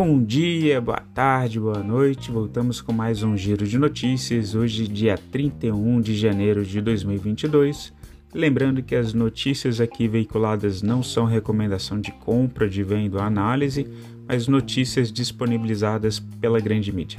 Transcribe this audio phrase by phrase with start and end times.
[0.00, 2.30] Bom dia, boa tarde, boa noite.
[2.30, 4.54] Voltamos com mais um giro de notícias.
[4.54, 7.92] Hoje, dia 31 de janeiro de 2022.
[8.32, 13.88] Lembrando que as notícias aqui veiculadas não são recomendação de compra, de venda ou análise,
[14.28, 17.18] mas notícias disponibilizadas pela grande mídia.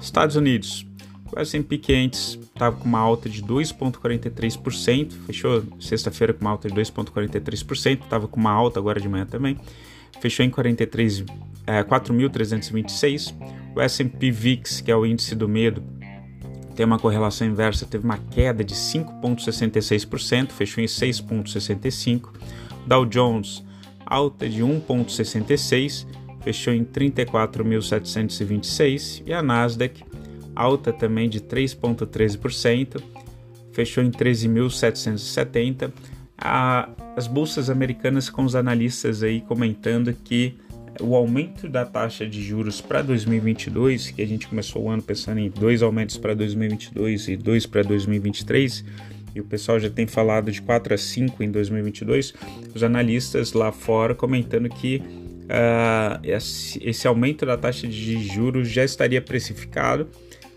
[0.00, 0.86] Estados Unidos.
[1.30, 6.74] O S&P 500 estava com uma alta de 2,43%, fechou sexta-feira com uma alta de
[6.74, 9.58] 2,43%, estava com uma alta agora de manhã também,
[10.20, 11.24] fechou em 43,
[11.66, 13.34] é, 4.326.
[13.74, 15.82] O S&P VIX, que é o índice do medo,
[16.74, 22.28] tem uma correlação inversa, teve uma queda de 5,66%, fechou em 6,65%.
[22.86, 23.64] Dow Jones,
[24.06, 26.06] alta de 1,66%,
[26.40, 29.24] fechou em 34.726.
[29.26, 30.04] E a Nasdaq,
[30.54, 33.02] alta também de 3,13%,
[33.72, 35.92] fechou em 13.770.
[36.38, 40.56] As bolsas americanas com os analistas aí comentando que
[41.00, 45.38] o aumento da taxa de juros para 2022, que a gente começou o ano pensando
[45.38, 48.84] em dois aumentos para 2022 e dois para 2023,
[49.34, 52.34] e o pessoal já tem falado de 4 a 5 em 2022,
[52.74, 55.02] os analistas lá fora comentando que
[55.44, 60.08] uh, esse aumento da taxa de juros já estaria precificado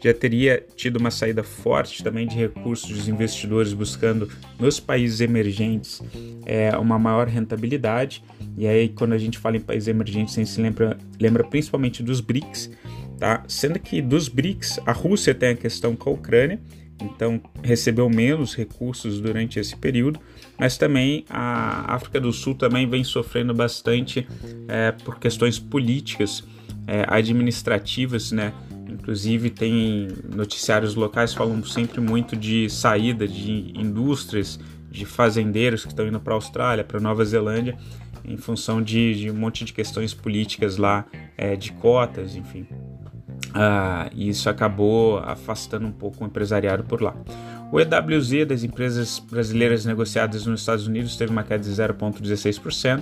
[0.02, 4.28] já teria tido uma saída forte também de recursos dos investidores buscando
[4.60, 6.02] nos países emergentes
[6.46, 8.24] é, uma maior rentabilidade.
[8.58, 12.02] E aí, quando a gente fala em países emergentes, a gente se lembra, lembra principalmente
[12.02, 12.72] dos BRICS,
[13.20, 13.44] tá?
[13.48, 16.60] Sendo que dos BRICS, a Rússia tem a questão com a Ucrânia,
[17.00, 20.20] então recebeu menos recursos durante esse período,
[20.60, 24.28] mas também a África do Sul também vem sofrendo bastante
[24.68, 26.44] é, por questões políticas,
[26.88, 28.54] é, administrativas, né?
[28.92, 36.06] Inclusive tem noticiários locais falam sempre muito de saída de indústrias, de fazendeiros que estão
[36.06, 37.78] indo para a Austrália, para Nova Zelândia,
[38.26, 41.06] em função de, de, um monte de questões políticas lá,
[41.38, 42.68] é, de cotas, enfim.
[43.54, 47.16] Ah, e isso acabou afastando um pouco o empresariado por lá.
[47.72, 53.02] O EWZ das empresas brasileiras negociadas nos Estados Unidos teve uma queda de 0,16%.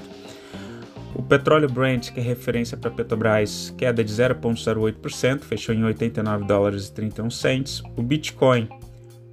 [1.20, 6.88] O petróleo Brent, que é referência para Petrobras, queda de 0,08%, fechou em 89 dólares
[6.88, 7.84] e 31 cents.
[7.98, 8.70] O Bitcoin,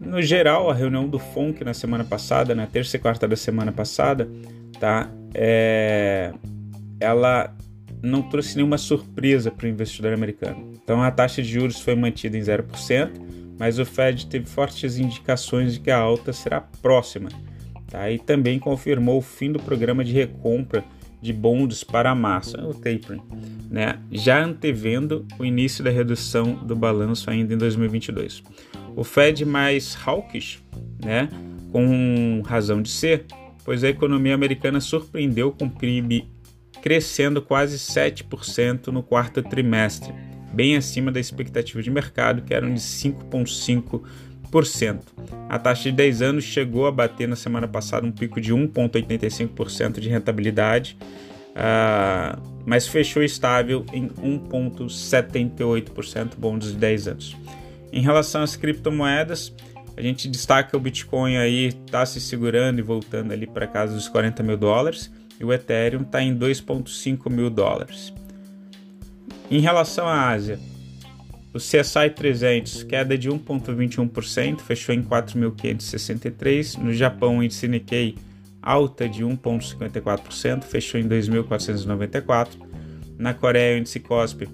[0.00, 3.70] No geral, a reunião do FONC na semana passada, na terça e quarta da semana
[3.70, 4.28] passada,
[4.80, 5.08] tá?
[5.32, 6.32] É...
[6.98, 7.54] Ela
[8.02, 10.72] não trouxe nenhuma surpresa para o investidor americano.
[10.82, 13.10] Então a taxa de juros foi mantida em 0%,
[13.56, 17.28] mas o Fed teve fortes indicações de que a alta será próxima.
[17.88, 18.10] Tá?
[18.10, 20.84] E também confirmou o fim do programa de recompra
[21.20, 23.22] de bonds para a massa, o tapering,
[23.70, 23.98] né?
[24.10, 28.42] já antevendo o início da redução do balanço ainda em 2022.
[28.96, 30.62] O Fed mais hawkish,
[31.04, 31.28] né?
[31.70, 33.26] com razão de ser,
[33.64, 36.28] pois a economia americana surpreendeu com o PIB
[36.80, 40.12] crescendo quase 7% no quarto trimestre,
[40.52, 44.02] bem acima da expectativa de mercado, que eram de 5,5%.
[45.48, 50.00] A taxa de 10 anos chegou a bater na semana passada um pico de 1,85%
[50.00, 50.98] de rentabilidade,
[51.50, 57.36] uh, mas fechou estável em 1,78% bonds de 10 anos.
[57.92, 59.54] Em relação às criptomoedas,
[59.96, 64.08] a gente destaca o Bitcoin aí está se segurando e voltando ali para casa dos
[64.08, 68.12] 40 mil dólares e o Ethereum está em 2,5 mil dólares.
[69.50, 70.58] Em relação à Ásia,
[71.52, 76.78] o CSI 300, queda de 1,21%, fechou em 4.563.
[76.78, 78.16] No Japão, o índice Nikkei,
[78.62, 82.50] alta de 1,54%, fechou em 2.494.
[83.18, 84.48] Na Coreia, o índice KOSPI,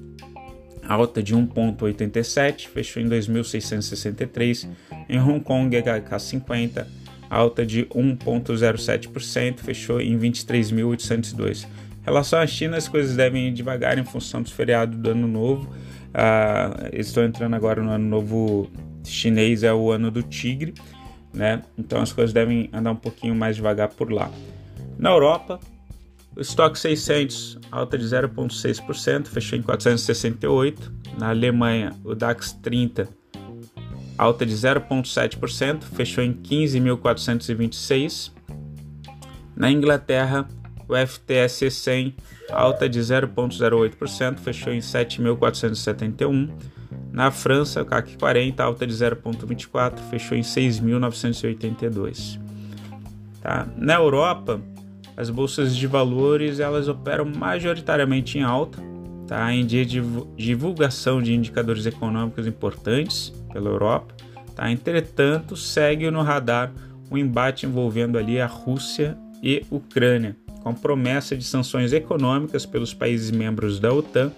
[0.88, 4.68] alta de 1,87%, fechou em 2.663.
[5.08, 6.86] Em Hong Kong, HK50,
[7.28, 11.64] alta de 1,07%, fechou em 23.802.
[11.64, 11.68] Em
[12.06, 15.68] relação à China, as coisas devem ir devagar em função do feriado do Ano Novo
[16.16, 18.70] Uh, estão entrando agora no ano novo
[19.04, 20.72] chinês, é o ano do tigre,
[21.34, 21.62] né?
[21.76, 24.30] Então as coisas devem andar um pouquinho mais devagar por lá.
[24.98, 25.60] Na Europa,
[26.34, 30.90] o estoque 600 alta de 0,6%, fechou em 468.
[31.18, 33.06] Na Alemanha, o DAX 30
[34.16, 38.32] alta de 0,7%, fechou em 15.426.
[39.54, 40.48] Na Inglaterra,
[40.88, 42.14] o FTSE 100
[42.50, 46.50] alta de 0,08%, fechou em 7.471.
[47.12, 52.38] Na França, o CAC 40 alta de 0,24, fechou em 6.982.
[53.40, 53.66] Tá?
[53.76, 54.60] Na Europa,
[55.16, 58.82] as bolsas de valores elas operam majoritariamente em alta,
[59.26, 59.52] tá?
[59.52, 60.02] em dia de
[60.36, 64.14] divulgação de indicadores econômicos importantes pela Europa.
[64.54, 64.70] Tá?
[64.70, 66.72] Entretanto, segue no radar
[67.10, 70.36] o um embate envolvendo ali a Rússia e Ucrânia,
[70.66, 74.32] com promessa de sanções econômicas pelos países membros da OTAN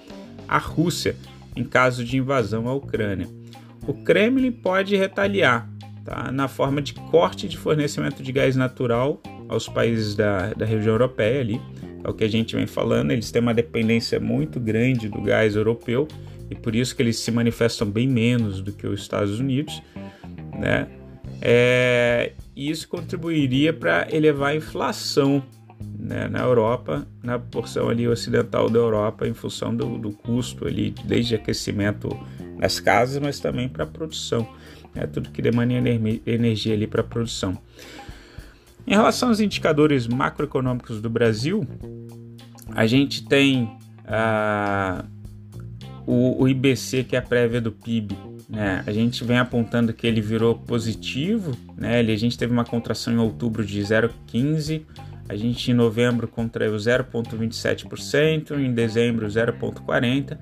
[0.47, 1.17] à Rússia
[1.57, 3.27] em caso de invasão à Ucrânia.
[3.87, 5.67] O Kremlin pode retaliar
[6.05, 10.93] tá, na forma de corte de fornecimento de gás natural aos países da, da região
[10.93, 11.59] europeia ali.
[12.05, 15.57] É o que a gente vem falando, eles têm uma dependência muito grande do gás
[15.57, 16.07] europeu
[16.51, 19.83] e por isso que eles se manifestam bem menos do que os Estados Unidos,
[20.59, 20.89] né?
[21.41, 25.43] É, isso contribuiria para elevar a inflação
[26.09, 30.95] né, na Europa, na porção ali ocidental da Europa, em função do, do custo ali,
[31.05, 32.09] desde aquecimento
[32.57, 34.49] nas casas, mas também para a produção,
[34.95, 35.75] né, tudo que demanda
[36.27, 37.59] energia ali para a produção.
[38.87, 41.63] Em relação aos indicadores macroeconômicos do Brasil,
[42.75, 43.71] a gente tem
[44.07, 45.05] ah,
[46.07, 48.17] o, o IBC, que é a prévia do PIB,
[48.49, 48.83] né?
[48.87, 52.01] A gente vem apontando que ele virou positivo, né?
[52.01, 54.85] Ele, a gente teve uma contração em outubro de 0,15%,
[55.29, 60.39] a gente em novembro contraiu 0,27%, em dezembro 0,40%,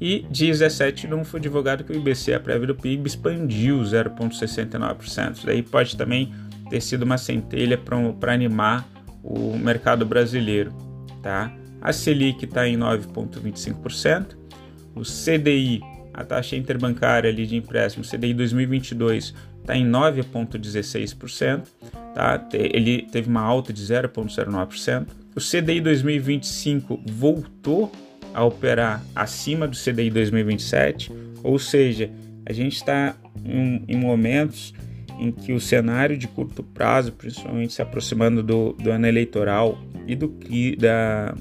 [0.00, 5.44] e dia 17 não foi divulgado que o IBC, a prévia do PIB, expandiu 0,69%.
[5.44, 6.34] Daí pode também
[6.68, 8.86] ter sido uma centelha para animar
[9.22, 10.72] o mercado brasileiro.
[11.22, 11.50] Tá?
[11.80, 14.36] A Selic está em 9,25%,
[14.94, 15.80] o CDI,
[16.12, 19.34] a taxa interbancária ali de empréstimo, CDI 2022
[19.66, 21.66] está em 9,16%,
[22.14, 22.48] tá?
[22.52, 25.08] ele teve uma alta de 0,09%.
[25.34, 27.90] O CDI 2025 voltou
[28.32, 32.10] a operar acima do CDI 2027, ou seja,
[32.46, 34.72] a gente está em, em, momentos
[35.18, 40.14] em que o cenário de curto prazo, principalmente se aproximando do, do ano eleitoral e
[40.14, 40.32] do,
[40.78, 41.34] da,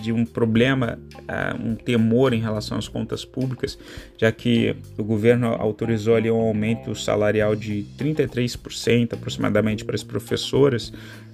[0.00, 3.78] de um problema, uh, um temor em relação às contas públicas,
[4.16, 10.92] já que o governo autorizou ali um aumento salarial de 33% aproximadamente para as professoras,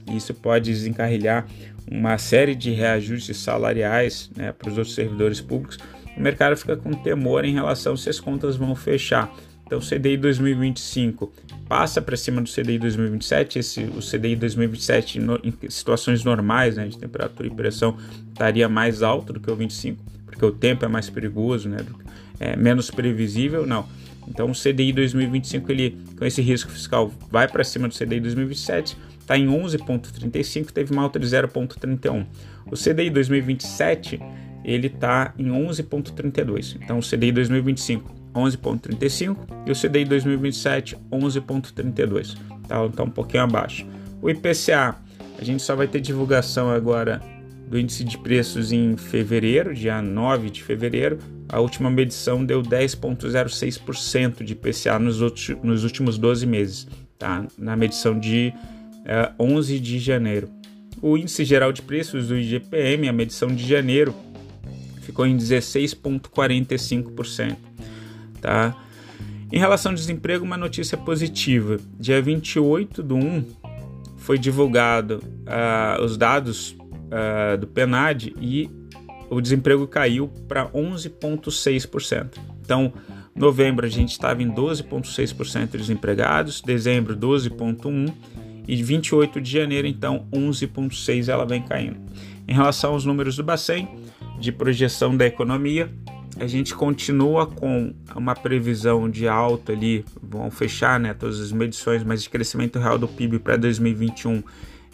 [0.09, 1.47] e isso pode desencarrilhar
[1.91, 5.79] uma série de reajustes salariais né, para os outros servidores públicos.
[6.17, 9.33] O mercado fica com temor em relação se as contas vão fechar.
[9.67, 11.33] Então, o CDI 2025
[11.69, 13.59] passa para cima do CDI 2027.
[13.59, 17.97] Esse, o CDI 2027, no, em situações normais, né, de temperatura e pressão,
[18.29, 21.79] estaria mais alto do que o 25, porque o tempo é mais perigoso, né,
[22.39, 23.67] é menos previsível.
[23.67, 23.85] Não.
[24.29, 28.97] Então, o CDI 2025, ele, com esse risco fiscal, vai para cima do CDI 2027,
[29.19, 32.25] está em 11,35, teve uma alta de 0,31.
[32.71, 34.21] O CDI 2027,
[34.65, 36.77] ele está em 11,32.
[36.81, 39.37] Então, o CDI 2025 11,35
[39.67, 42.37] e o CDI 2027 11,32,
[42.69, 42.85] tá?
[42.85, 43.87] Então um pouquinho abaixo.
[44.21, 44.97] O IPCA,
[45.39, 47.23] a gente só vai ter divulgação agora
[47.69, 51.19] do índice de preços em fevereiro, dia 9 de fevereiro.
[51.49, 56.89] A última medição deu 10,06% de IPCA nos, outros, nos últimos 12 meses,
[57.19, 57.47] tá?
[57.59, 58.59] Na medição de uh,
[59.05, 60.49] eh, 11 de janeiro.
[61.03, 64.15] O índice geral de preços do IGPM, a medição de janeiro,
[65.03, 67.66] ficou em 16,45%.
[68.41, 68.77] Tá?
[69.53, 71.79] Em relação ao desemprego, uma notícia positiva.
[71.99, 73.45] Dia 28 do 1
[74.17, 78.69] foi divulgado uh, os dados uh, do PNAD e
[79.31, 82.39] o desemprego caiu para 11,6%.
[82.61, 82.93] Então,
[83.35, 88.13] novembro a gente estava em 12,6% de desempregados, dezembro 12,1%
[88.67, 92.01] e 28 de janeiro, então 11,6% ela vem caindo.
[92.49, 93.89] Em relação aos números do Bacen,
[94.41, 95.89] de projeção da economia,
[96.39, 102.05] a gente continua com uma previsão de alta ali, vão fechar né, todas as medições,
[102.05, 104.43] mas de crescimento real do PIB para 2021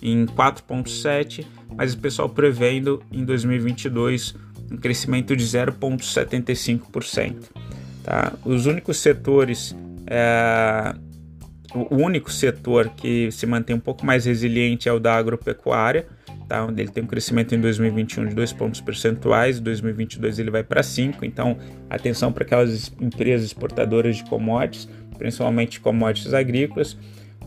[0.01, 1.45] em 4,7,
[1.77, 4.37] mas o pessoal prevendo em 2022
[4.71, 7.51] um crescimento de 0,75%.
[8.03, 8.33] Tá?
[8.45, 10.95] Os únicos setores, é,
[11.75, 16.07] o único setor que se mantém um pouco mais resiliente é o da agropecuária,
[16.53, 16.67] tá?
[16.67, 20.63] onde ele tem um crescimento em 2021 de 2 pontos percentuais, em 2022 ele vai
[20.63, 21.57] para 5, então
[21.89, 26.99] atenção para aquelas empresas exportadoras de commodities, principalmente commodities agrícolas,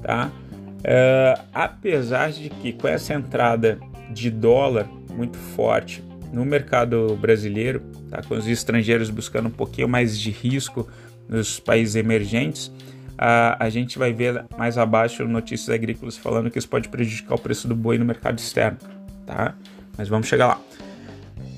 [0.01, 0.31] tá?
[0.79, 8.23] Uh, apesar de que com essa entrada de dólar muito forte no mercado brasileiro, tá?
[8.23, 10.87] com os estrangeiros buscando um pouquinho mais de risco
[11.29, 12.71] nos países emergentes,
[13.17, 17.67] a, gente vai ver mais abaixo notícias agrícolas falando que isso pode prejudicar o preço
[17.67, 18.77] do boi no mercado externo
[19.25, 19.55] tá?
[19.97, 20.61] mas vamos chegar lá.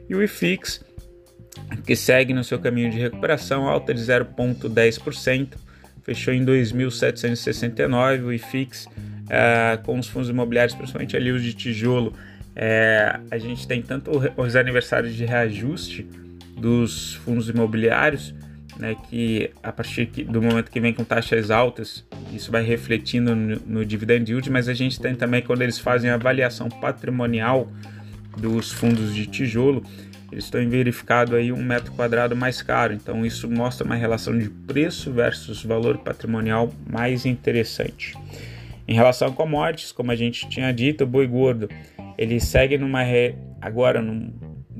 [0.08, 0.84] E o IFIX,
[1.86, 5.48] que segue no seu caminho de recuperação, alta de 0,10%,
[6.02, 8.24] fechou em 2.769.
[8.24, 8.86] O IFIX,
[9.28, 12.14] é, com os fundos imobiliários, principalmente ali os de tijolo,
[12.54, 16.06] é, a gente tem tanto os aniversários de reajuste
[16.56, 18.34] dos fundos imobiliários,
[18.78, 23.56] né, que a partir do momento que vem com taxas altas, isso vai refletindo no,
[23.66, 27.70] no dividend yield, mas a gente tem também quando eles fazem a avaliação patrimonial
[28.36, 29.84] dos fundos de tijolo,
[30.32, 32.94] eles estão verificado aí um metro quadrado mais caro.
[32.94, 38.16] Então isso mostra uma relação de preço versus valor patrimonial mais interessante.
[38.88, 41.68] Em relação a commodities, como a gente tinha dito, o boi gordo
[42.16, 43.34] ele segue numa re...
[43.60, 44.32] agora num...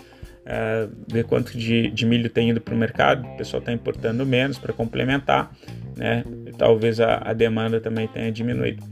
[0.44, 4.26] é, ver quanto de, de milho tem ido para o mercado, o pessoal está importando
[4.26, 5.52] menos para complementar
[5.96, 6.24] né?
[6.58, 8.82] Talvez a, a demanda também tenha diminuído.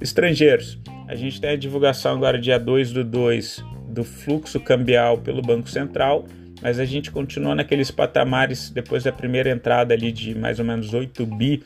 [0.00, 5.40] Estrangeiros, a gente tem a divulgação agora dia 2 do 2 do fluxo cambial pelo
[5.40, 6.26] Banco Central,
[6.60, 10.92] mas a gente continua naqueles patamares depois da primeira entrada ali de mais ou menos
[10.92, 11.62] 8 bi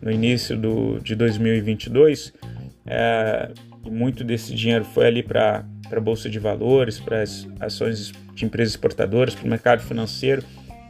[0.00, 2.32] no início do, de 2022.
[2.86, 3.50] É,
[3.90, 8.74] muito desse dinheiro foi ali para a Bolsa de Valores, para as ações de empresas
[8.74, 10.42] exportadoras, para o mercado financeiro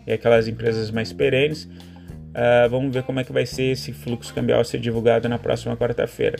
[0.06, 1.64] e aquelas empresas mais perenes.
[1.64, 5.76] Uh, vamos ver como é que vai ser esse fluxo cambial ser divulgado na próxima
[5.76, 6.38] quarta-feira.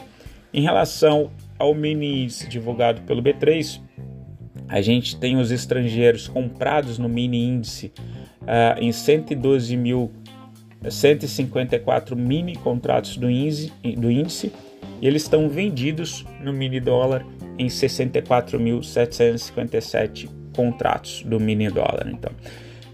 [0.53, 3.81] Em relação ao mini índice divulgado pelo B3,
[4.69, 7.93] a gente tem os estrangeiros comprados no mini índice
[8.43, 10.13] uh, em 112 mil
[10.89, 14.53] 154 mini contratos do índice, do índice
[15.01, 17.25] e eles estão vendidos no mini dólar
[17.59, 22.09] em 64.757 contratos do mini dólar.
[22.09, 22.33] Então,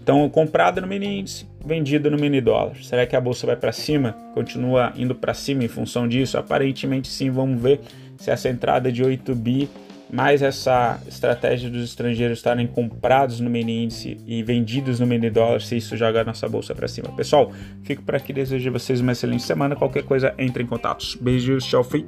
[0.01, 2.75] então, comprado no mini índice, vendido no mini dólar.
[2.83, 4.15] Será que a bolsa vai para cima?
[4.35, 6.37] Continua indo para cima em função disso?
[6.37, 7.79] Aparentemente sim, vamos ver
[8.17, 9.67] se essa entrada de 8 bi
[10.11, 15.61] mais essa estratégia dos estrangeiros estarem comprados no mini índice e vendidos no mini dólar,
[15.61, 17.09] se isso joga a nossa bolsa para cima.
[17.15, 17.51] Pessoal,
[17.83, 19.75] fico por aqui, desejo a vocês uma excelente semana.
[19.75, 21.17] Qualquer coisa, entre em contato.
[21.21, 22.05] Beijos, tchau, fui.